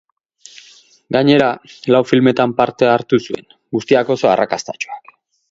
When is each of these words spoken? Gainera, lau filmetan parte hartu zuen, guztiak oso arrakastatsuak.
Gainera, 1.15 1.49
lau 1.95 2.01
filmetan 2.13 2.57
parte 2.63 2.89
hartu 2.95 3.21
zuen, 3.27 3.47
guztiak 3.79 4.11
oso 4.17 4.33
arrakastatsuak. 4.33 5.15